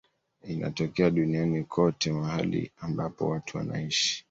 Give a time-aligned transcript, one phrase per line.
[0.43, 4.19] Inatokea duniani kote mahali ambapo watu wanaishi.